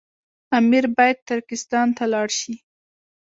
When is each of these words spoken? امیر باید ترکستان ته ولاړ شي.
امیر 0.59 0.85
باید 0.95 1.17
ترکستان 1.29 1.87
ته 1.97 2.03
ولاړ 2.05 2.29
شي. 2.39 2.53